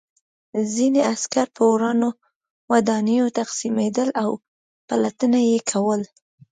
[0.73, 2.09] ځینې عسکر په ورانو
[2.71, 4.29] ودانیو تقسیمېدل او
[4.87, 6.07] پلټنه یې کوله